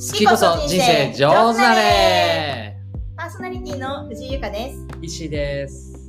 [0.00, 2.76] 好きこそ人生上手なれ
[3.16, 4.86] パーソナリティの藤井由香です。
[5.02, 6.06] 石です。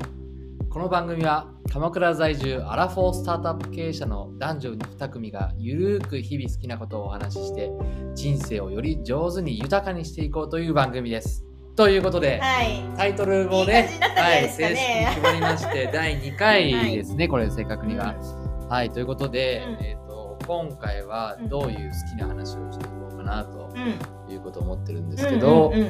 [0.69, 7.71] この番組は鎌倉在住アラフォースタートアップ経営者の男女2組がゆるーく日々好きなことをお話しして
[8.13, 11.43] 人生をより上手に豊かにしていこうという番組です。
[11.75, 12.83] ということで、はい。
[12.95, 13.99] タイトルもねね。
[14.15, 18.13] はい、正式に決まりまして 第2回ですね、これ正確には、
[18.69, 19.83] はいということで、うん。
[19.83, 23.81] えー、と今回はどういう好きな話をしていこうかなとうん。
[23.81, 24.19] うん。
[24.31, 25.89] いうことを思ってるんですけど、うんうんうんう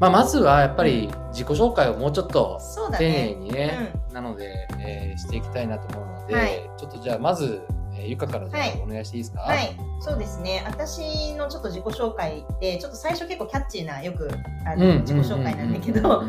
[0.00, 3.34] まあ、まずはやっぱり自己紹介をもうちょっとそうだ丁寧ね。
[3.36, 7.60] にね、なので、えーしていきたいなと思うので、はいちょっとじゃあまず、
[7.94, 8.50] えーゆかからお
[8.86, 10.64] 願いしていいですか、はい、そうですね。
[10.66, 14.28] 私のちょっと自己紹介って、ちょっと最初結構キャッチーな、よく
[14.66, 16.24] あうんうんうんうんの自己紹介なんだけど、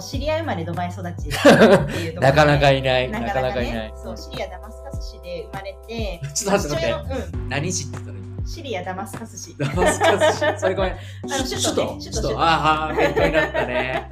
[0.00, 8.11] 知り合い生まれドバイ育ちっていうところでなかなかいないなかなかなかなかいないね、そうシリアダマスカス市で生まれて、ちょっと待って待って父親の何市って言った
[8.44, 9.56] シリアダマスカス市。
[9.56, 10.92] ダマスカス市それごめん。
[10.92, 11.98] あの首都ね。
[12.00, 14.10] 首都首都ああ勉強になったね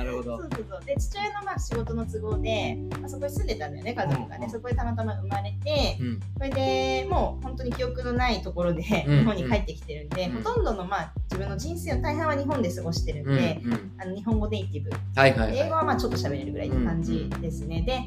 [0.00, 0.38] なるほど。
[0.38, 0.84] そうそうそう。
[0.84, 4.50] で父親のまあ仕事の都合で、まあ、そこに住んでたんだよね家族がね、うん。
[4.50, 6.20] そこでたまたま生まれてうん。
[6.38, 9.18] それでもう本当に記憶のないところでうん。
[9.18, 10.42] 日本に帰ってきてるんで、うん。
[10.42, 13.36] ほとんどのまあ自分の人生の大半は日本で過ごしてるんうん。
[13.36, 13.92] で、うん。
[13.98, 14.90] あの日本語ネイティブ。
[15.14, 18.00] はいはい英語ははまあちょっと喋れるぐらいって感じですね、で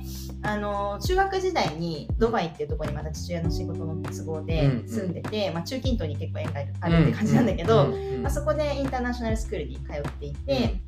[0.47, 4.87] あの中学時代にドバイっていうところにまた父親の仕事の都合でうん。
[4.87, 7.93] 住んでて、まあ、中近東に結構縁がいあるって感じなんだけど、うん。
[7.93, 8.13] うん。
[8.15, 8.21] うん。
[8.23, 10.81] まあ、そこでインターナショナルスクールに通っていて、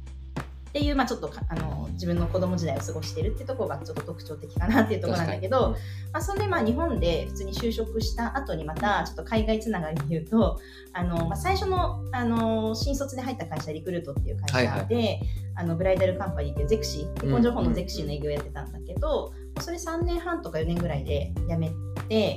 [0.75, 5.69] っていう、まあ、ちょっとかあの自分の子供時代を過ごしてるってところがちょっと特徴的かなっていうところなんだけど、
[6.11, 10.59] まあ、そんでまあ日本で普通に就職した後にまたちょっと海外つながりで言うと
[10.91, 15.21] あの、まあ、最初のあの新卒で入った会社リクルートっていう会社で、
[15.55, 21.75] あのブライダルカンパニーっていうゼクシー結婚情報のゼクシーの営業をやってたんだけど、それ3年半とか4年ぐらいで辞めて。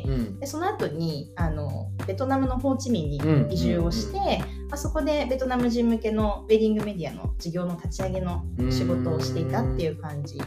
[0.07, 4.19] うんでその後にあのベトナムのホーチミンにうん移住をして、
[4.71, 10.41] まあ、そこでベトナム人向けのウェディングメディアの事業の立ち上げの仕事をしていたっていう感じ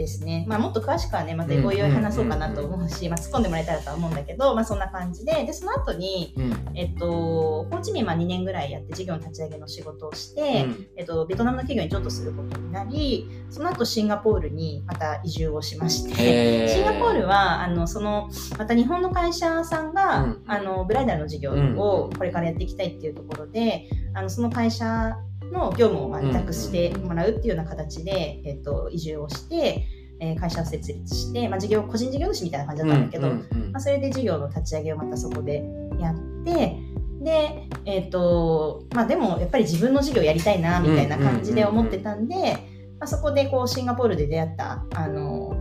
[0.00, 0.46] ですね。
[0.48, 6.50] まあ、もっと詳しくはねまたおいおい話そうかなと思うし、まあ、突っ込んでもらえたらとは思うんだけど、まあ、そんな感じででその後にうん。
[6.74, 10.66] えっと、ホーチミンは2年ぐらいやって事業の立ち上げの仕事をして、
[10.96, 16.14] えっと、ベトナムの企業に譲渡することになりその後シンガポールにまた移住をしまして。
[16.64, 20.42] へ シンガポールはあのそのまた日本の会社さんが、うん。
[20.46, 25.16] あのブライダルの事業をこれからやっていきたいっていうところで、あのその会社
[25.50, 29.86] の業務をまあ委託してもらうっていうような形で、えっと、移住をして、
[30.20, 35.64] えー会社を設立して、まあ、事業個人事業主みたいな感じだったんだけど、うんうんうんまあ、それで事業の立ち上げをまたそこで
[35.98, 36.76] やって
[37.22, 42.52] でえっ、とまあでもやっぱり自分の事業やりたいなみたいな感じで思ってたんで、
[42.98, 45.54] まあ、そこでこうシンガポールで出会ったあの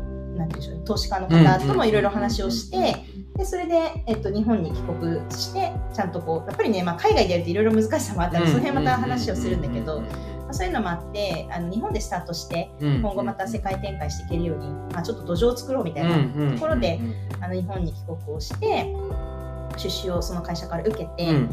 [0.47, 2.95] でしょう投資家の方ともいろいろ話をして、
[3.39, 10.07] でそれで、えっと、日本に帰国してちゃんとこうやっぱりね、まあ、海外でやるといろいろ難しさもあったので、その辺また話をするんだけど、ま
[10.49, 16.99] あ、そういうのもあってあの日本でスタートして今後また世界展開していけるように、まあ、ちょっと土壌を作ろうみたいなところで
[17.39, 18.93] あの日本に帰国をして
[19.77, 21.47] 出資をその会社から受けて、ま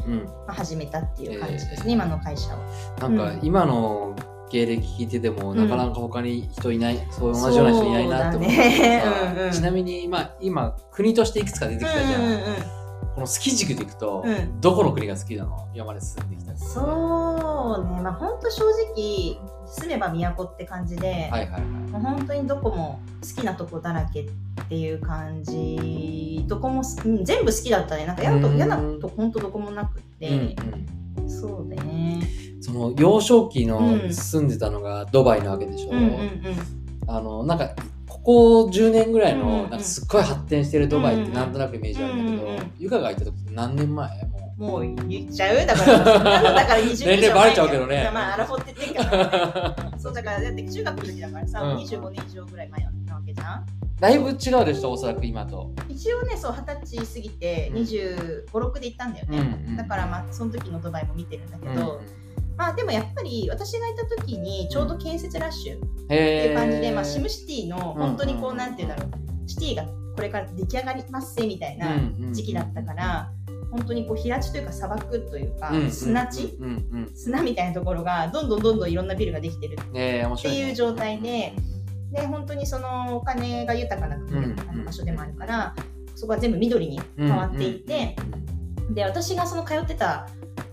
[0.48, 1.92] あ、始めたっていう感じですね、えー。
[1.92, 2.58] 今の会社を。
[2.98, 4.16] なんか今の
[4.50, 9.02] 経歴聞いてても、なかなか他に人いない、そう同じような人いないなって思ってね。
[9.04, 9.52] さ うんうん。
[9.52, 12.40] ちなみに、まあ、今国としていくつか出てきたじゃん、うんうんうん。
[13.14, 14.60] この好き軸でいくと、うん。
[14.60, 15.68] どこの国が好きなの？
[15.74, 16.80] 今まで住んできたそ
[17.88, 18.00] うね。
[18.02, 18.64] まあ本当正
[18.94, 21.62] 直住めば都って感じで、はいはいはい。
[21.62, 24.30] もう本当にどこも好きなとこだらけっ
[24.68, 28.06] ていう感じどこもす、うん全部好きだったね。
[28.06, 28.56] なんか嫌なとうん。
[28.56, 30.42] 嫌なとこ本当どこもなくって、うんう
[30.76, 30.86] ん
[31.28, 32.22] そうね。
[32.60, 34.12] その幼少期のうん。
[34.12, 36.40] 住んでたのがドバイなわけでしょ、うんうんうん。
[37.06, 37.70] あのなんか
[38.08, 39.52] ここ10年ぐらいうんうんうん。
[39.56, 42.72] のなんかすっごい発展してるドバイってなんとなくイメージあるんだけど、うんうんうん。
[42.78, 44.10] ゆかがいた時何年前？
[44.58, 45.66] ももう言っちゃう？
[45.66, 48.10] だからだから 20年年齢バレちゃうけどね。
[48.12, 49.68] まあアラフォって言ってるから。
[49.90, 51.76] ね そうだからだって中学の時だからさ、うん。
[51.76, 53.66] 25年以上ぐらい前なわけじゃん
[54.00, 55.72] だいぶ違うでしょおそらく今と。
[55.88, 57.82] 一応ねそう二十歳過ぎてうん。
[57.82, 62.00] 2 5 6で行ったんだよね、うんうんだからまあその時のドバイも見てるんだけうんど、
[62.56, 66.94] まあでもやっぱり私がいた時にちょうど建設ラッシュっへていう感じで、ー。
[66.94, 69.84] まあ、シムシティの本当にこう、うんなんていうんだろうシティが
[70.16, 71.96] これから出来上がりますせみたいな
[72.32, 73.30] 時期だったから、
[73.70, 76.58] 本当にこう平地というか砂漠というか、砂地
[77.14, 81.52] 砂みたいなところがどんどんどんどんいろんなビルができてるって白い、う状態で、
[82.12, 84.16] で本当にそのお金が豊かな
[84.84, 85.74] 場所でもあるから
[86.14, 88.16] そこは全部緑に変わっていて、
[88.90, 90.28] で私がその通ってた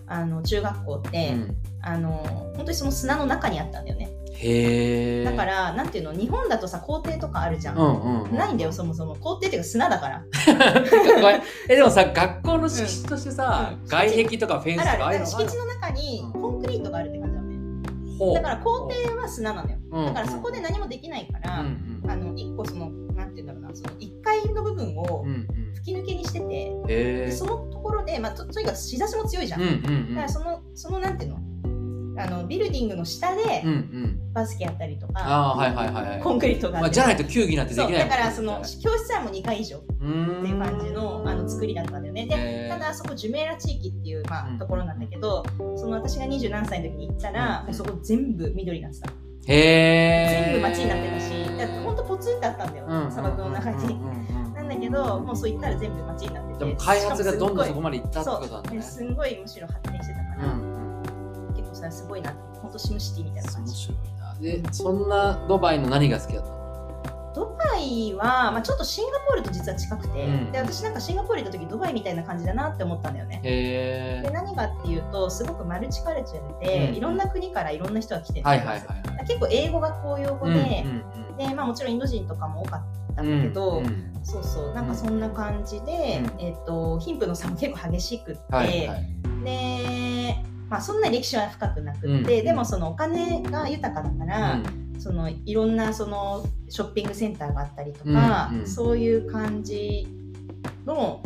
[0.08, 1.36] あの中学校って、
[1.82, 2.10] あの
[2.56, 4.10] 本当にその砂の中にあったんだよね。
[4.36, 8.36] へえだからなんていうの日本だとさ校庭とかあるじゃん、うんうんうん。
[8.36, 9.16] ないんだよそもそも。
[9.16, 10.24] 校庭っていうか砂だから。
[11.70, 13.88] えでもさ学校の敷地としてさ、うん。
[13.88, 17.20] 外壁とかフェンスとかああいうの敷地の中にうんコンクリートがあるって
[18.34, 19.78] だから校庭は砂なのよ。
[19.92, 20.06] うん。
[20.06, 25.26] だからそこで何もできないから、あの一個そのなんていうんだろうなその1階の部分を
[25.76, 29.82] 吹き抜けにしてて、そのところで、まあ、ととにかく日差しも強いじゃん。
[29.82, 31.40] だからそのそのなんていうの？
[32.18, 34.20] あのビルディングの下でうんうん。
[34.34, 36.20] バスケやったりとか、ああはいはいはいはい。
[36.22, 42.26] コンクリートがあまあ、じゃないと球技なんてできないだからその教室はもう2階以上っていう感じのあの作りだったんだよね。
[42.26, 44.56] でただそこジュメーラ地域っていう、まうん。
[44.56, 45.44] あ、ところなんだけど、
[45.76, 47.66] その私が二十何歳の時に行ったら、うん。
[47.68, 49.10] もうそこ全部緑になってた。
[49.46, 53.94] へえ全部街になってたし、だほんとポツンってあったんだよ、うん砂漠の中に。
[53.94, 54.54] うんうんうんうん。
[54.54, 56.60] なんだけど、もうそう行ったら全部街になってて。
[56.60, 58.78] でも開発がどんどんそこままでいったってことなんだね。
[58.78, 60.23] ですんごいむしろ発展してた
[61.84, 62.34] から、うんうん結構それはすごいな。
[62.62, 63.72] ほんとシムシティみたいな感じ。
[63.72, 64.36] 面白いな。
[64.40, 66.64] でそんなドバイの何が好きだったの？
[67.36, 70.52] ドバイは、まあ、ちょっとシンガポールと実は近くて、うん。
[70.52, 73.40] で私なんかシンガポール行った時ドバイみたいな感じだなって思ったんだよね。
[73.44, 76.96] で何かっていうとすごくマルチカルチャーで、うん。
[76.96, 78.88] いろんな国からいろんな人が来てるんはいですはいはい
[79.18, 79.26] はい。
[79.28, 80.62] 結構英語が公用語で、うん
[81.30, 84.14] うんでまあ、もちろんインド人とかも多かったうんんだけど、うんうん。
[84.24, 86.42] そうそうなんかそんな感じで、うん。
[86.42, 89.08] えっと貧富の差も結構激しくって、はいはい。
[89.44, 89.50] で、
[90.70, 92.46] まあ、そんな歴史は深くなくって、うん。
[92.46, 94.60] でもそのお金が豊かだから、
[95.00, 98.60] そのいろんなそのショッピングセンターがあったりとか、うん。
[98.62, 98.68] うん。
[98.68, 100.08] そういう感じ
[100.86, 101.22] の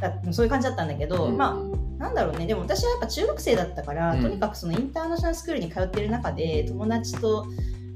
[0.00, 1.36] だそういう感じだったんだけど、うん。
[1.36, 2.46] まあなんだろうね。
[2.46, 4.22] でも私はやっぱ中学生だったから、うん。
[4.22, 7.46] とにかくそのインターナショナルスクールに通ってる中で友達と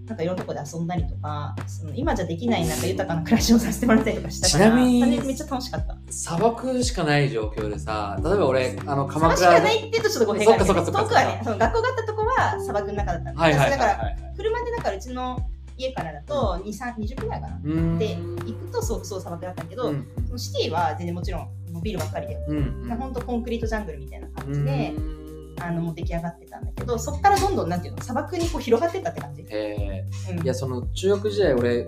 [0.06, 5.96] なんかいろんなとこで遊んだりとかその今じゃできないなんか豊かな暮らしをさせてもらったりとかしたからちなみにめっちゃ楽しかった。
[6.10, 15.38] 砂漠しかない状況でさ例えば俺あの鎌砂漠しか倉ないって言うとちょっと語弊があるけどそっかそっかそっか遠くはねその学校があったとこは砂漠の中だったんで、はいはいだからはい車でだからうちの
[15.78, 17.98] 家からだと2 3 20分ぐらいかな。
[17.98, 20.06] で行くとそうそう砂漠だったけど、うん。
[20.26, 22.56] そのシティは全然もちろんビルばっかりで、うん。
[22.90, 22.96] うん。
[22.96, 24.94] ほんとコンクリートジャングルみたいな感じうで、
[25.60, 29.42] あの出来上がってたんだけどそこからどんどんなんていうの砂漠にこう広がってったって感じ。
[29.42, 30.44] へえうん。
[30.44, 31.86] いやその中学時代俺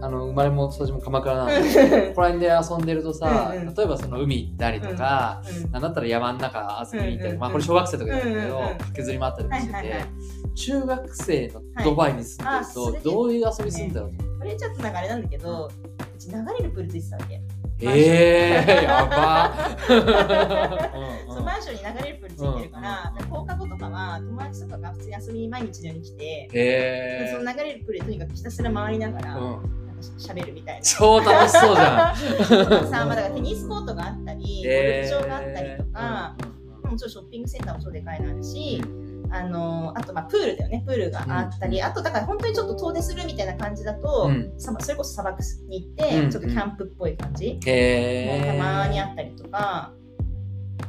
[0.00, 2.08] あの生まれも育ちも鎌倉なんでうん。
[2.10, 3.74] ここら辺で遊んでるとさ、うんうん。
[3.74, 5.42] 例えばその海行ったりとか、
[5.72, 7.40] なんだったら山の中遊びに行ったり、うんうんうん。
[7.40, 10.08] まあこれ小学生とかだったけど、うんうんうん駆けずり回ったりもしてて、はいはいはい。
[10.54, 14.24] 中学生のドバイに住んでるはいどういう遊びするんだろうと。
[14.24, 17.40] 思ってこれちょっとなんかあれなんだけど、うち流れるプールついてたわけ。
[17.80, 19.52] えー、やば。
[21.28, 30.82] そうマンションに流れるプールついてるから、うん放課後とかは友達とかが普通に遊びに毎日のように来て、でへその流れるプールでとにかくひたすら回りながら、ー、うん、しゃべるみたいな。
[30.82, 32.88] 超楽しそうじゃん。
[32.88, 36.36] さあ、まあ、だからテニスコートがあったり、ゴルフ場があったりとか、
[36.84, 38.82] もちろんショッピングセンターも超でかいのあるし、
[39.30, 41.84] あのあとまあプールだよね、プールがあったり、うん。
[41.84, 44.52] あとだから本当にちょっと遠出するみたいな感じだと、うん。
[44.58, 46.30] さそれこそ砂漠に行って、うん。
[46.30, 49.92] ちょっとキャンプっぽい感じ、もうたまにあったりとか、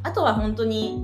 [0.02, 1.02] あとは本当に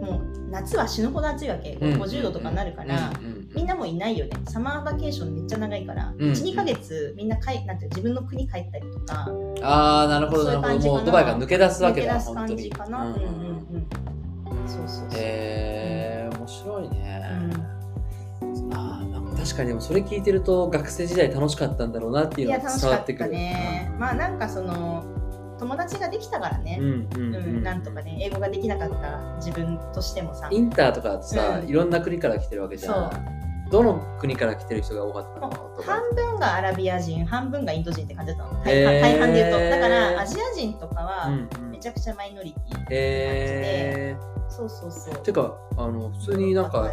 [0.00, 2.02] もう夏は死ぬほど暑いわけ、うん。
[2.02, 3.12] 50度とかになるから、
[3.54, 6.30] みんなもいないよね、サマーバケーションめっちゃ長いから、うん。
[6.30, 9.28] 1、2ヶ月みんなかいなんて自分の国帰ったりとか、
[9.62, 13.06] ああなるほどそうなるほどいう感じかなもうドバイから抜け出すわ抜けだけ出す感じかな。
[13.06, 14.09] うんうんうん。
[14.70, 15.08] そうそうそう。
[15.12, 17.20] へえ面白いね、
[18.72, 23.92] あーなんか確かにでもそれ聞いてると学生時代楽しかったんだろうなっていいうやのが楽しかった伝わってくるね。
[23.98, 25.04] まあなんかその
[25.58, 26.78] 友達ができたからね。
[26.80, 30.48] うんうんううんん、なんとかね英語ができなかった自分としてもさ。
[30.50, 33.10] インターとかさ、うんいろんな国から来てるわけじゃん
[33.70, 35.50] どの国から来てる人が多かったの？
[35.82, 38.64] 半分がアラビア人、半分がインド人って感じだったの。
[38.64, 39.70] へー大半で言うと。
[39.70, 42.80] だからアジア人とかはうんうんめちゃくちゃマイノリティ。
[42.80, 44.16] へえ
[44.68, 45.22] そうそうそう。
[45.22, 46.90] てかあの普通になんか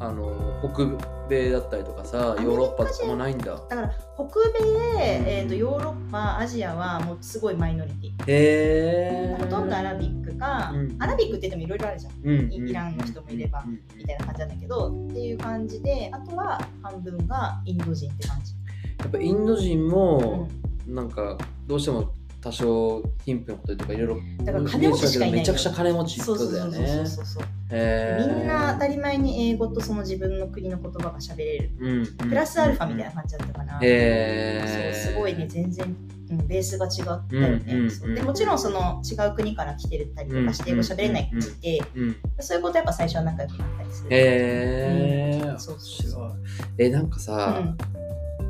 [0.00, 0.86] あの北
[1.28, 3.46] 米だったりとかさヨーロッパとかもないんだ。
[3.46, 8.10] だから北米、えー、とヨーロッパ、アジアはもうすごいマイノリティ。
[8.26, 10.96] へえほとんどアラビックか、うん。
[11.02, 12.12] アラビックって言ってもいろいろあるじゃん。
[12.24, 13.64] うんイランの人もいれば
[13.96, 18.52] みたいな感じなんだけど、っていう感じで、あとは半分がインド人って感じ。
[19.00, 20.48] やっぱインド人も
[20.86, 22.12] なんかどうしても
[22.48, 27.44] 多少貧富のこととかいろいろだから金持ちしかいないめちゃくちゃ金持ちそうこそうそうそう。
[27.70, 31.70] みんな当たり前に英語とその自分の国の言葉が喋れる。
[31.78, 33.72] うんプラスアルファみたいな感じだったかな。
[33.72, 35.94] そうすごいね、全然、
[36.30, 38.14] うん、ベースが違ったよね。
[38.14, 44.08] でもちろんその違う国から来てるたりとかして英語喋れない子いて、うんそういうことやっぱ最初は仲良くなったりする。
[44.10, 45.52] へー。
[45.52, 45.60] うん。
[45.60, 46.32] そうそうそう。
[46.78, 47.76] えなんかうさ、ん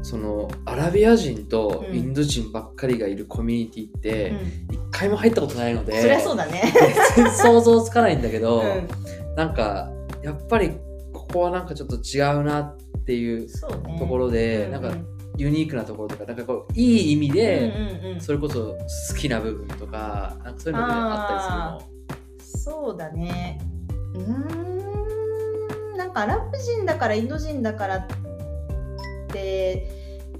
[0.02, 1.96] そのアラビア人とうん。
[1.96, 4.74] インド人ばっかりがいるコミュニティってうん。
[4.74, 6.72] 一回も入ったことないので、そりゃそうだね。
[7.16, 8.88] 全然想像つかないんだけど、うん。
[9.36, 9.90] なんか
[10.22, 10.72] やっぱり
[11.12, 13.48] ここはなんかちょっと違うなっていう
[13.98, 14.92] ところで、うんなんか
[15.36, 18.20] ユニークなところとかなんかこういい意味で、うんうんうん。
[18.20, 18.76] それこそ
[19.12, 21.80] 好きな部分とかなんかそういうのであった
[22.40, 22.82] りするの？
[22.88, 23.60] そうだね。
[24.14, 28.14] うーんなんかアラブ人だからインド人だからって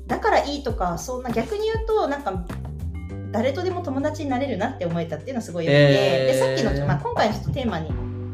[0.06, 2.44] だからいいとかそんな逆に言うとなんか
[3.30, 6.32] 誰とでも友達になれるなって思えたっていうのはすごいよくて、へー。
[6.32, 7.90] でさっきの、まあ、今回のちょっとテーマに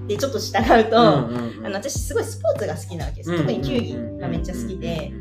[0.06, 1.66] でちょっと従うと、うんうんうん。
[1.66, 5.12] あの私すごいスポーツが好きなわけです、特に球技がめっちゃ好きで,、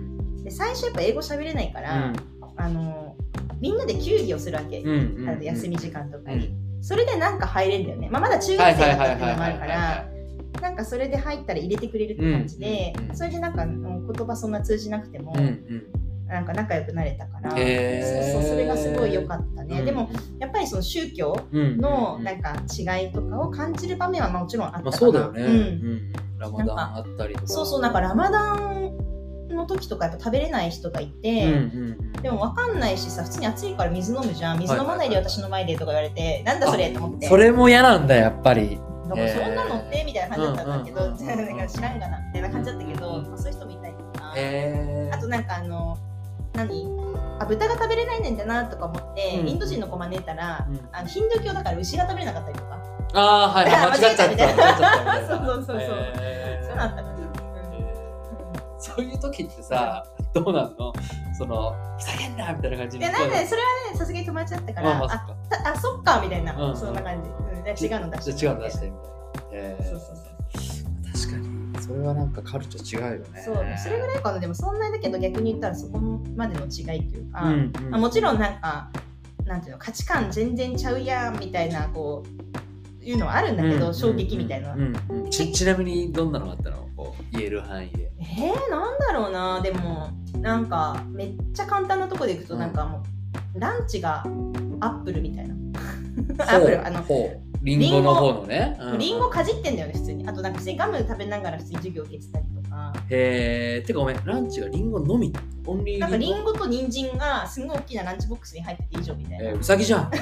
[0.44, 2.14] で最初やっぱ英語喋れないから、
[2.56, 3.16] あの
[3.60, 6.84] みんなで球技をするわけ、うんうんうんあの休み時間とかに、うん。
[6.84, 10.06] それでなんか入れるんだよね、まあ、まだ中学生だったっていうのもあるから
[10.62, 15.84] なんかそれで入ったら入れてくれるって感じで、うんうんうんそれでなんかうん言葉そんな通じなくても、うんうん。
[16.28, 19.86] なんか仲良くなれたから、そうそうそれがすごい良かったね、うん。
[19.86, 22.24] でもやっぱりその宗教うんのうん。
[22.24, 26.12] なんか違いとかを感じる場面はもちろんあったかな、まあそうだよね、ううんん。
[26.40, 27.48] ラマダンあったりとか。
[27.48, 28.98] そうそうなんかラマダン
[29.50, 34.60] の時とかやっぱ食べれない人がいて、うんうんでも分かんないしさ普通に暑いから水飲むじゃん。
[34.60, 37.28] 水飲まないで私の前でとか言われて、なんだそれと思って。
[37.28, 38.80] それも嫌なんだやっぱり
[39.10, 45.98] だからそんなのってみたいな感じだったんだけど、うんうんうんなんか知らんがなみたいな感じだったけど、まあ、そういう人もいたりとか、へあとなんかあの
[46.54, 46.88] 何？
[47.40, 49.48] あ豚が食べれないねんだなとか思って、うん。
[49.50, 50.80] インド人の子招いたら、うん。
[50.92, 52.80] あのヒンドゥー教だから牛が食べれなかったりとか。
[53.16, 54.48] ああはいはい 間違っちゃったみた
[55.28, 55.78] そうそうそうそう。
[55.80, 56.66] へー。
[56.66, 57.04] そういうのあった
[58.80, 60.94] そういう時ってさどうなんの？
[61.38, 66.78] そのふざけんなみたいな感じいやなんでそれはねさすがに友達だったから、まあまあそっあかたあそっかみたいな、うん。
[66.78, 67.30] そんな感じ、
[67.72, 68.92] うん、違うの出して違うの出してみ
[69.52, 69.68] たいな。
[69.68, 69.84] へー。
[69.84, 70.34] そうそうそう
[71.28, 73.42] 確かにそれはなんかカルチャー違うよね。
[73.42, 73.56] そう。
[73.78, 74.40] それぐらいかな。
[74.40, 76.00] でもそんなにだけど逆に言ったらそこ
[76.36, 77.90] までの違いというか、うんうん。
[77.90, 78.90] まあ、もちろんなんか
[79.46, 82.24] なんていうの価値観全然ちゃうやんみたいなこ
[83.02, 84.74] ういうのはあるんだけど、うん衝撃みたいな。
[84.74, 85.30] うんうん。
[85.30, 86.88] ちちなみにどんなのがあったの？
[86.96, 88.12] こう言える範囲で。
[88.20, 89.62] えー、なんだろうな。
[89.62, 93.04] でもなんかめっちゃ簡単なとこでいくとうんなんかも
[93.56, 94.24] う、ランチが
[94.80, 95.56] アップルみたいな。
[96.48, 97.04] アップルあの
[97.64, 98.78] リンゴの方のね。
[98.80, 98.92] うん。
[98.92, 100.28] うんリンゴかじってんだよね普通に。
[100.28, 102.94] あとなんか普通にガム食べながら普通に授業受けてたりとか。
[103.10, 105.34] へえてかごめんランチがリンゴのみ？
[105.66, 110.12] オンリーなんかリリンゴと人参がすごい大きなランチボックスに入ってて以上みたいな、えー、うさぎじゃん。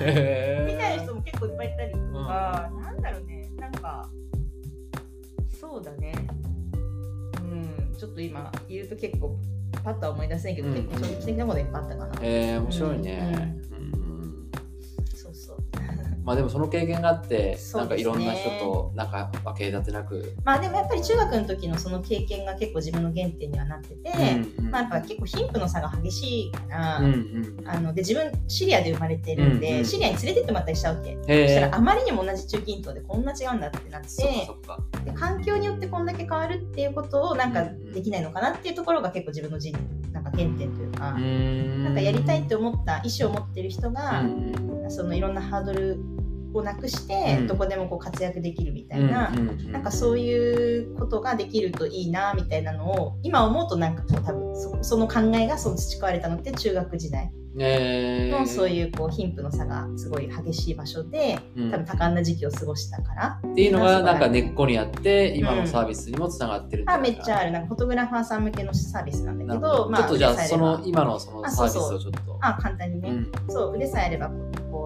[0.00, 4.08] へみたいな人も結構いっぱいいたりとか、なんだろうね、なんか、
[5.60, 6.12] そうだね。
[7.42, 9.38] うん、ちょっと今言うと結構
[9.84, 10.74] パッとは思い出せないけど、うん。
[10.74, 12.12] 結構衝撃的なこといっぱいあったかな。
[12.22, 13.81] えー、面白いね、うん。
[16.24, 17.58] まあでもその経験があって、ね。
[17.74, 24.12] なんかいろんな人となんか分け隔てなく、まあでもやっぱり中学の時のその経験が結構自分の原点にはなってて、
[24.58, 24.70] うんうん。
[24.70, 29.84] まあやっぱ結構貧富の差が激しいから、うんうんあので自分シリアで生まれてるんで、うんうん。
[29.84, 31.10] シリアに連れてってもらったりしたわけ。
[31.10, 34.08] へそしたえらあまりにも同じ中近東でこんな違うんだってなって
[35.04, 37.92] で環境によってこんだけ変わるっていうことをなんかうんうん。
[37.92, 39.76] できないのかなっていうところが結構自分の人
[40.12, 44.52] なんか原点というか、なんかやりたいって思った意思を持ってる人うが、ん
[44.90, 45.98] そのいろんなハードル
[46.54, 47.46] をなくして、うん。
[47.46, 57.32] どこでもこう活躍できるみたいな、うんうんなんかそういうことができるといいなみたいなのを今思うとなんかこう多分そその考えがそう培われたのって中学時代。
[57.58, 61.70] えのそうう、いうこう貧富の差がすごい激しい場所でうん。
[61.70, 63.40] 多分多感な時期を過ごしたから。
[63.46, 67.46] っていうのがなんか根っこにあって今のサービスにもつながってるあめっちゃある。
[67.46, 72.38] るなんかフォトグラファーさん向けのサービスなんだけなどるほどちょっとじゃあその今のそのあサービスをちょっと。
[72.40, 73.32] あ簡単にね、うん。
[73.48, 74.30] そう腕さえあれば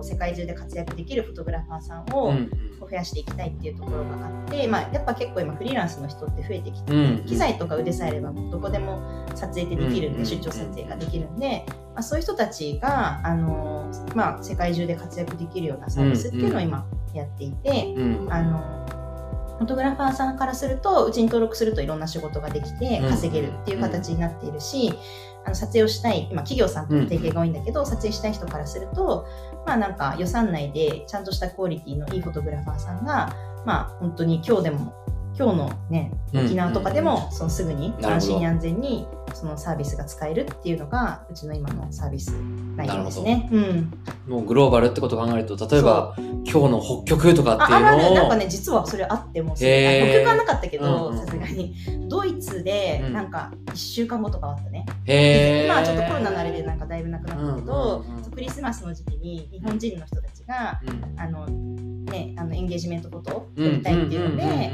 [0.02, 2.32] 世界中で活躍できるフォトグラファーさんを
[2.80, 17.94] 増やしていきたいっていうところがあって、まあ、やっぱ結構今フリーランスの人って増えてきて、うん機材とか腕さえあればどこでも撮影ってできるんで、うん出張撮影ができるんで、まあ、そういう人たちが、あのまあ、世界中で活躍できるようなサービスっていうのを今やっていて。
[17.96, 18.32] うん。
[18.32, 18.86] あの
[19.56, 23.10] フォトグラファーさんからするとうちに登録するといろんな仕事ができてうん。
[23.10, 24.92] 稼げるっていう形になっているし、
[25.46, 29.26] あの撮影をしたい今企業さんとの提携が多いんだけど、撮影したい人からすると
[29.66, 33.34] まあなんか予算内でちゃんとしたクオリティのいいフォトグラファーさんが
[33.66, 34.94] まあ本当に今日でも
[35.38, 36.46] 今日のねうん。
[36.46, 42.30] 沖縄とかでもそのすぐに安心安全にそのサービスが使えるっていうのがうちの今のサービス
[42.76, 43.48] 内容ですね。
[43.52, 43.92] うん、
[44.26, 51.74] もうグローバルってことを考えると例えば今日の北極とかってああいうのあるなんかね実はそれあっても北極はなかったけどさすがに。
[52.08, 53.12] ドイツでうん。
[53.12, 54.86] なんか1週間後とかあったね、
[55.66, 58.04] 今はちょっとコロナのあれでなんかだいぶなくなったけど、
[58.36, 61.18] クリスマスの時期に日本人の人たちがうん。
[61.18, 64.70] あの、ね、あのエンゲージメントフォトを撮りたいっていうので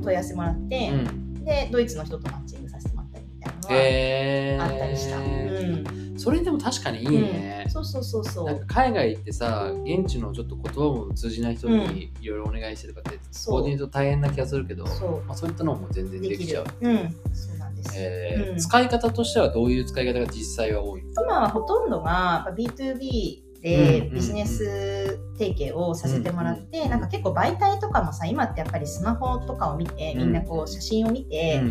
[0.00, 1.44] 問い合わせもらって、うん。
[1.44, 4.62] でドイツの人とマッチングさせてもらったりみたいなのはへー。
[4.62, 5.18] あったりした。
[5.18, 6.14] うん。
[6.16, 7.64] そそれでも確かにいいね。
[7.66, 8.64] うん、そうそうそうそう。
[8.66, 13.60] 海外行ってさ現地のちょっと言葉も通じない人にいろいろお願いしてとかって、そう。
[13.60, 15.24] コーディネート大変な気がするけどそう。
[15.26, 16.66] まあ、そういったのも全然でできちゃう。
[16.80, 17.14] うん。
[17.34, 17.58] そう
[17.94, 18.50] えー。
[18.52, 18.58] うん。
[18.58, 30.18] 使い方としてはどういう使い方が実際は多い今はほとんどがやっぱ B2B でうんビジネス提携をさせてもらって、なんか結構媒体とかもさ今ってやっぱりスマホとかを見て、うん。
[30.18, 31.62] みんなこう写真を見て、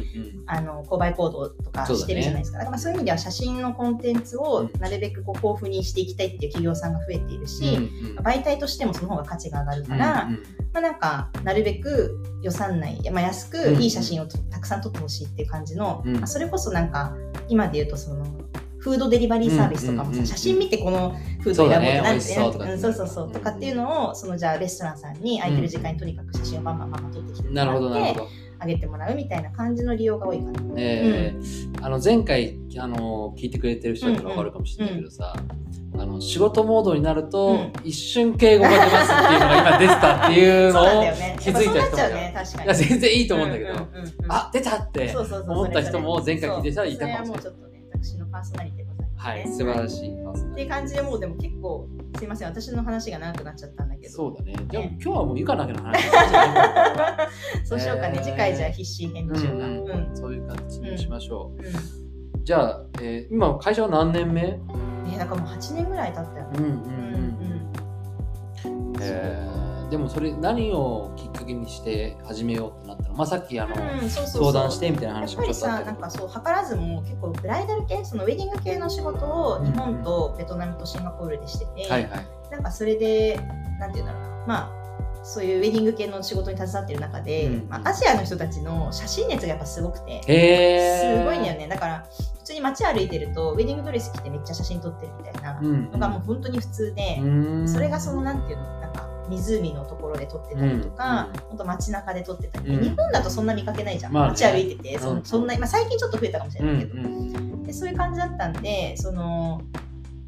[0.47, 2.57] あの購買行動とかしてるじゃないですか。
[2.57, 7.77] だ,、からまあそういう意味では写真のコンテンツをなるべくこう豊富にしていきたいっていう企業さんが増えているし、
[8.23, 10.29] 媒体としてもその方が価値が上がるから、
[10.73, 16.13] まあ、なんかなるべく予算内、まあ、安くいい写真をとたくさん撮ってほしいっていう感じの、うん。
[16.17, 17.15] まあ、それこそなんか
[17.47, 18.25] 今で言うとその
[18.83, 28.43] フードデリバリーサービスとかもさ、うんうんうんうん写真見てこのフードを選ぼうってなそうだね美ってそうそうそうそうとかっていうのをそのじゃあレストランさんに空いてる時間にとにかく写真をバンバンバンバン撮ってきてもなるほどらってなるほど。
[28.59, 30.59] あげてもらうみたいな感じの利用が多いかな。
[30.77, 35.33] えーあの前回あの聞いてくれてる人だったら分かるかもしれないけどさ、
[35.97, 41.03] あの仕事モードになると、うん一瞬敬語が出ますっていうのが今出てたっていうのを。
[41.39, 42.65] 気づいた人もね確かに。
[42.65, 45.13] いや全然いいと思うんだけど、うんうんうんうんあ出たって
[45.45, 47.53] 思った人も前回聞いてたらいたかもしれない
[47.93, 48.71] 私のパーソナリ
[49.23, 49.47] はい。
[49.47, 51.87] 素晴らしいパーソナリティっていう感じでもうでも結構
[52.17, 52.47] すいません。
[52.49, 54.13] 私の話が長くなっちゃったんだけど。
[54.13, 54.53] そうだね。
[54.53, 56.03] でもね今日はもうゆかだけの話
[57.63, 58.23] そうしようかね、えー。
[58.23, 59.65] 次回じゃあ必死返事しようか。
[59.65, 59.75] ううん。
[59.85, 60.15] んうん。
[60.17, 61.61] そういう感じにしましょう。
[61.61, 61.65] う
[62.43, 64.41] じゃあ、えー今会社は何年目？
[64.41, 64.45] ん。
[65.05, 66.59] ねだからもう8年ぐらい経ったよね。
[66.59, 66.71] うんうん。
[66.71, 69.01] うんうん。
[69.01, 73.02] えーでもそれ何をきっかけにして始めようってなったの？
[73.15, 74.51] まあさっきあの、うん、そうそうそう。
[74.51, 82.27] 相談してみたいなやっ話ぱりさ、もちょっとあったなんかそう、図らずも結構ブライダル系、そのウェディング系の仕事を日本とベトナムとシンガポールでしてて、けどはいはい。
[82.51, 83.39] なんかそれで、
[83.79, 87.69] なんていうんだろうな、まあ、そういうウェディング系の仕事に携わってる中で、うん。
[87.69, 91.67] まあ、アジアの人たちの写真熱がやっぱすごくて、すごいんだよね。
[91.67, 92.05] だから、
[92.39, 97.25] 普通に街歩いてると、ウェディングドレス着てめっちゃ写真撮ってるみたいなうんのがもう本当に普通で、う
[97.63, 97.67] ん。
[97.67, 98.82] それがその、なんていうの、
[99.29, 102.83] 湖のところで撮ってたりとか、うん本当街中で撮ってたり、うん。
[102.83, 104.13] 日本だとそんな見かけないじゃん。
[104.13, 104.29] まあね。
[104.31, 105.23] 街歩いてて、そうん。
[105.23, 107.63] そんな、まあ、最近ちょっと増えたかもしれうんないけど、うん。
[107.63, 109.61] でそういう感じだったんで、その、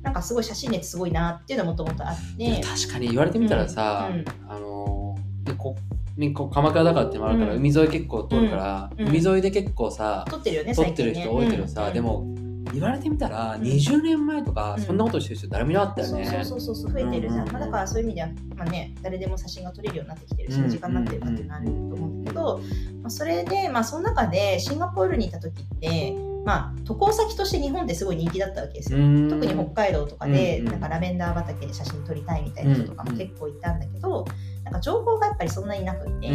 [0.03, 4.25] なんかすごい写真熱すごいなっていうのはもともとあって、確かに言われてみたらさ、うんうん。
[4.47, 5.75] あのでこ
[6.15, 7.59] ねこ鎌倉だからってのもあるから、うん。
[7.59, 9.07] 海沿い結構通るから、うん。
[9.07, 12.25] 海沿いで結構さ、撮ってるよね、撮ってる人多いけどさ、で、も
[12.73, 13.61] 言われてみたらん。
[13.61, 14.83] 20年前とかうん。
[14.83, 16.25] そんなことしてる人誰もいなかったよね。
[16.25, 22.59] そうそうそうそう増えてるじゃん、うんまあ、だからそういう意味では、まあね、誰でも写真が撮れるようになってきてるし、うん時間になってるかっていうのはあると思うんだけど、
[23.01, 28.99] まあ、それで、まあ、その中でシンガポールにいた時って、まあ、渡航先として日本ですごい人気だったわけですよ。
[28.99, 29.29] うん。
[29.29, 34.25] 特に北海道とかで、うんなんかラベンダー畑で写真撮りたいみたいな人とかも結構いたんだけど、
[34.63, 36.29] なんか情報がやっぱりそんなになくて、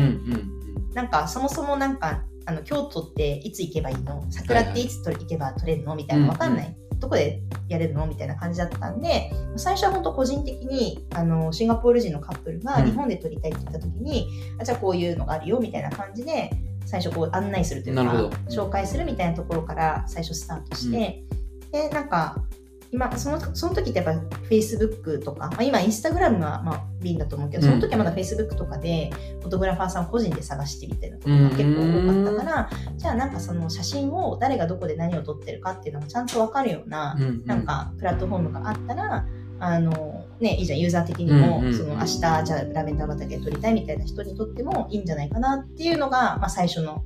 [0.95, 4.27] なんかそもそもなんかあの京都っていつ行けばいいの？
[4.29, 5.95] 桜っていつと行けば撮れるの？
[5.95, 8.05] みたいなわかんない、どこでやれるの？
[8.09, 12.87] みたいな感じだったんで最初は本当個人的にあのシンガポール人のカップルがうん。
[12.87, 14.27] 日本で撮りたいって言った時に、
[14.59, 15.61] あじゃあこういうのがあるよ？
[15.61, 16.51] みたいな感じで
[16.87, 18.03] 最初こう案内するというか
[18.49, 21.23] 紹介するみたいなところから最初スタートして、
[21.71, 22.43] でなんか
[22.93, 39.27] 今そのその時ってやっぱ Facebook とか、まあ、今インスタグラムはまあ瓶だと思うけど、その時はまだ Facebook とかでフォトグラファーさんを個人で探してみたいなことが結構多かったから、じゃあなんかその写真を誰がどこで何を撮ってるかっていうのがちゃんと分かるような、なんかプラットフォームがあったら
[39.61, 47.05] あのねいいじゃんユーザー的にも、その明日じゃあラベンダー畑で撮りたいみたいな人にとってもいいんじゃないかなっていうのが、まあ、最初の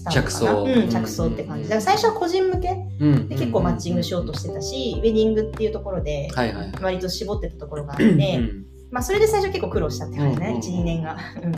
[0.00, 0.12] かな？
[0.12, 0.64] 着想。
[0.64, 1.64] うん、着想って感じ。
[1.64, 2.76] だから最初は個人向け。
[3.00, 3.28] うん。
[3.28, 6.66] で結構マッチングしようとしてたし、ウェディングっていうところではいはい。
[6.66, 6.72] はい。
[6.80, 8.64] 割と絞ってたところがあって、うん。
[8.90, 10.54] まあそれで最初結構苦労したって感じね、うん。
[10.54, 11.16] うん12年が。
[11.42, 11.52] うん。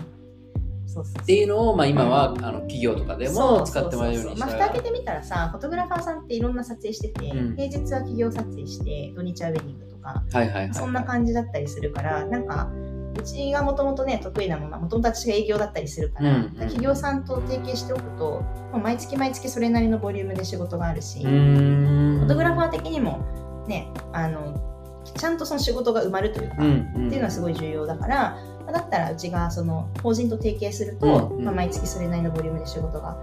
[0.86, 7.56] そうそうそうっていうのを、まあ、今は、あの企業とかでも使ってもらえるようにまあ、蓋開けてみたらさフォトグラファーさんっていろんな撮影してて、うん。
[7.56, 10.74] 平日は企業撮影して土日はウェディングとかはいはいはい。
[10.74, 12.70] そんな感じだったりするからなんか
[13.18, 18.42] うちがもともとね得意なものもともと私が営業だったりするから、うんうん企業さんと提携しておくと
[18.82, 21.22] 毎月毎月それなりのボリュームで仕事があるし。
[21.22, 24.74] フォトグラファー的にもねあの
[25.16, 27.06] ちゃんとその仕事が埋まるというか、うんうん。
[27.06, 33.16] っていうのはすごい重要だから、まあだったらうちがその法人と提携すると、うんうんまあ、毎月それなりのボリュームで仕事が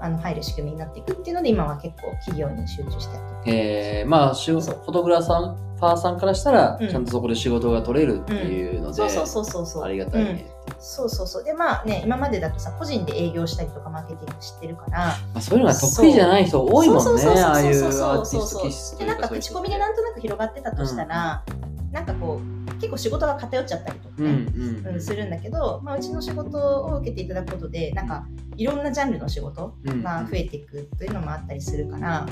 [0.00, 3.56] あの入る仕組みになっていくっていうので今は結構企業に集中してやってる。
[3.56, 6.88] えー、まあフォトグラファーさんからしたら、うん。
[6.88, 9.84] ちゃんとそこで仕事が取れるっていうので、そうそうそうそうそう。
[9.84, 10.46] ありがたいね。
[10.68, 10.74] うん。
[10.78, 11.44] そうそうそう。
[11.44, 14.98] でまあね今までだとさ個人で営業したりとかマーケティング知ってるから。
[14.98, 17.18] まあ、そういうのが得意じゃない人多いもんね、そう。
[17.18, 21.44] そうそうそうああいうアーティスト気質とでなんか口コミでなんとなく広がってたとしたら、
[21.92, 24.52] なんかこう結構仕事が偏っちゃったりとかうんね。
[24.86, 24.94] うん。
[24.94, 32.26] うん、するんだけど、まあ、うちの仕事を受けていただくことでなんかいろんなジャンルの仕事うんが増えていくというのもあったりするから、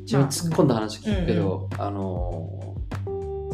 [0.00, 2.69] 自分突っ込んだ話聞くけど、あのー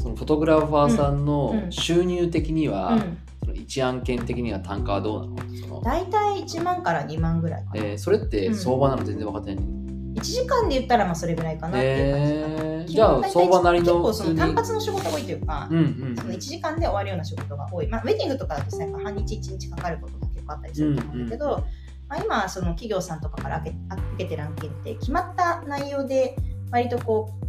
[0.06, 1.72] そのフォトグラファーさんうんのうん。
[1.72, 3.18] 収入的には、うん。
[3.40, 5.36] その一案件的には単価はどうなの？
[5.60, 9.64] その、大体1万から2万ぐらいかな、えーそれって相場なの全然分かってない？
[9.64, 15.80] んだ1時間で言ったらまあそれぐらいかなっていう感じかな、えー基じゃあ相場なりの結構その単発の仕事が多いというか、うんう
[16.12, 21.64] んその1時間で終わるような仕事が多い、まあ、ウェディングとかだと半日1日かかることが結構あったりすると思うんだけど、
[22.08, 23.72] まあ、今その企業さんとかから受
[24.18, 26.36] けてる案件って決まった内容で
[26.70, 27.46] 割とこう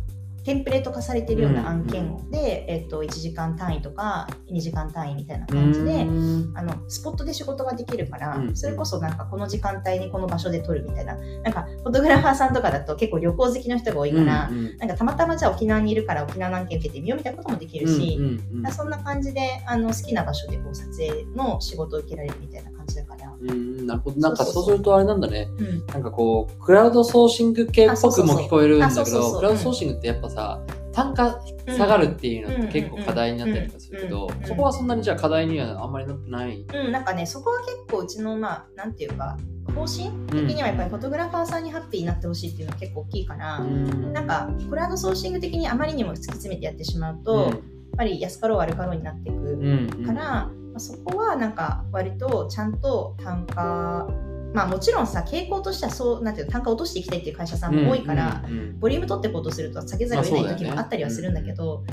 [0.47, 6.53] テンプレート化されてるような案件で、えっと1時間単位とか2時間単位みたいな感じで、うん。
[6.55, 8.55] あのスポットで仕事ができるから、うん。
[8.55, 14.77] それこそなんかこの時間帯にこの場所で撮るみたいななんかフォトグラファーさんとかだと結構旅行好きの人が多いから、うんうん。
[14.77, 18.25] なんかたまたまじゃあ沖縄にいるから沖縄の案件受けてみようみたいなこともできるし、うん
[18.59, 18.71] うんうん。
[18.71, 24.19] そんな感じであの好きな場所でこう撮影の仕事を受けられるみたいな感じだから、うんなるほど。
[24.19, 25.47] なんかそうするとあれなんだね。
[25.57, 34.31] うん、なんかこうクラウドソーシング系っぽくも聞こえるんだけどクラウドソーシングってやっぱさ単価下がるっていうのって結構課題になったりとかするけどうん。
[34.31, 34.41] うん。
[34.41, 34.47] うん。
[34.47, 36.65] そこはそんなにじゃあ課題にはあんまりなってない？
[36.73, 39.37] うん、なんかねそこは結構うちのまあなんていうか
[39.75, 44.13] 方針的にはやっぱりフォトグラファーさんにハッピーになってほしいっていうのは結構大きいから、うん。
[44.13, 47.59] なんかクラウドソーシング的にあまりにも突き詰めてやってしまうと、やっ
[47.97, 50.05] ぱり安かろう悪かろうになっていくうんうん。
[50.05, 54.07] から、まあ、そこはなんか割とちゃんと単価
[54.53, 58.79] まあもちろんさ傾向としてはそうなんていうの単価を落としていきたいっていう会社さんも多いから、うんうん。
[58.79, 61.83] ボリューム取っていこうとすると下げざるを得ない時もあったりはするんだけど、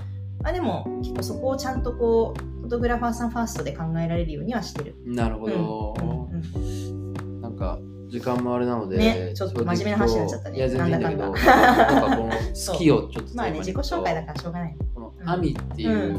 [0.42, 4.94] まあでも結構そこをちゃんとこうフォトグラファーさんファーストで考えられるようにはしてる。
[5.06, 10.58] うんなるほど、うんうんなんか時間もあれなので、ねちょっと真面目な話になっちゃったね。
[10.58, 12.30] いや全然いいんだけどななんかこの
[12.72, 14.76] 好きをちょっとまあね自己紹介だかからしょうがない。
[14.94, 16.18] このアミっていう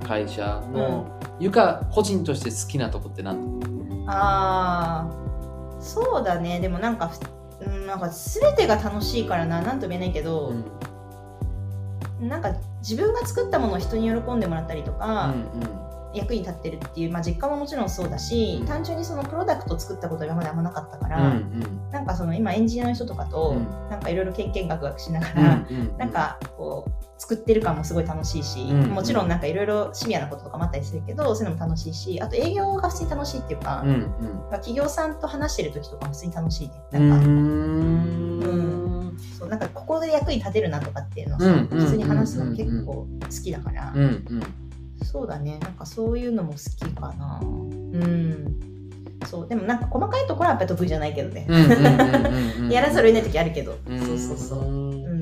[0.00, 3.60] 会社の、ゆか個人として好きなとこって何？
[4.06, 6.60] だああそうだね。
[6.60, 7.10] でもなんか
[7.86, 9.62] なんか全てが楽しいからな。
[9.62, 10.52] なんとも言えないけど、
[12.20, 12.28] うん。
[12.28, 18.66] なんか自分が作ったものを人に喜んでもらったりとか、うん役に立ってるっていう、まあ、実感ももちろんそうだし、うん。
[18.66, 23.90] 単純にそのプロダクトを作ったことが今まであんまなかったかうんら、なんかその今エンジニアの人とかと、うん。
[23.90, 25.96] なんかいろいろ経験学学しながうんら、うん。
[25.98, 34.08] なんかこう作ってる感もすごい楽しいし、うんもちろんなんかいろいろシビアなこととかもあったりするけどそういうのも楽しいしあと営業が普通に楽しいっていうか、うんうん。
[34.50, 36.74] 企業さんと話してる時とかも普通に楽しいね。
[36.92, 39.16] うなんか、ん。
[39.38, 41.66] そうなんかここで役に立てるなとかっていうのをさ、うん。
[41.66, 43.06] 普通に話すの結構好
[43.44, 44.42] きだから、うんうん
[45.04, 45.58] そうだね。
[45.60, 47.40] なんかそういうのも好きかな。
[47.42, 48.60] うん。
[49.26, 49.48] そう。
[49.48, 51.46] でもなんか細かいところはやっぱり得意じゃないけどね、
[52.70, 54.00] やらざるを得ない時あるけど、うん。
[54.00, 55.20] そうそうそう、うん、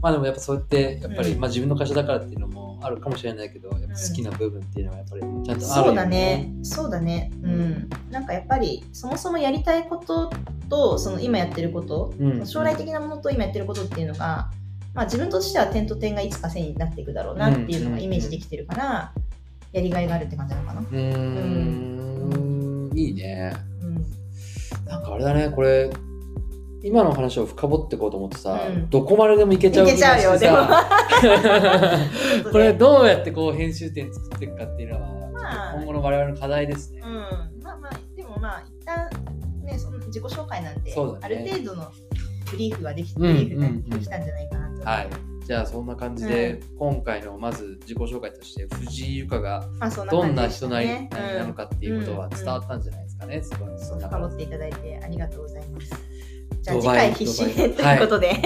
[0.00, 1.40] まあでもやっぱそうやってやっぱり、うん。
[1.40, 6.52] まあ自分の会社だからっていうのもあるかもしれないけどやっぱ好きな部分っていうのはやっぱりちゃんとあるそうだね。
[6.62, 7.30] そうだね。
[7.42, 7.90] うん。
[8.10, 10.30] なんかやっぱりそもそもやりたいこと
[10.68, 12.46] とその今やってること、うん。
[12.46, 14.50] 将来的なものと今やってることっていうのが、
[14.94, 19.12] まあ、自分としては点と点がいつか線になっていくだろうなっていうのがイメージできてるから、
[19.72, 20.96] やりがいがあるって感じなのかな、うー
[22.92, 22.98] ん。
[22.98, 23.52] いいね。
[23.82, 23.94] うん、
[24.86, 25.50] なんかあれだね。
[25.50, 25.90] これ
[26.82, 28.90] 今の話を深掘っていこうと思ってさ、うん。
[28.90, 30.88] どこまででもいけちゃういけちゃうよ気が
[31.20, 35.74] してさこれうどうやってこう編集点作っていくかっていうのは、まあ。
[35.74, 37.00] 今後の我々の課題ですね。
[37.00, 37.04] ん、
[37.62, 39.08] まあまあでもまあ一旦
[39.62, 40.96] ねその自己紹介なんで、ね。
[41.20, 41.92] ある程度の
[42.50, 43.90] ブリーフができて、うんうんうん。
[43.90, 44.59] できたんじゃないかな。
[44.59, 45.08] と、はい。
[45.44, 49.68] じゃあそんな感じで、今回のまず自己紹介として藤井由香が
[50.10, 53.42] どんな人なりなのかっていうことは伝わったんじゃないですかね。
[53.42, 53.78] すごい。
[53.78, 55.90] そう深掘っていただいてありがとうございます。
[56.62, 58.42] じゃあ次回必死でということで、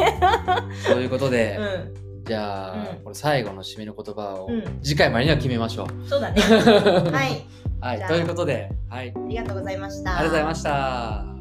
[0.86, 1.58] そういうことで、
[2.24, 5.92] うじゃあ、うんこれ最後の締めの言葉を、うん次回までには決めましょう。
[5.92, 6.40] ん、そうだね。
[6.40, 7.98] は、はいい。
[7.98, 9.12] じゃあということで、はい。
[9.14, 10.18] ありがとうございました。
[10.18, 11.33] ありがとうございました。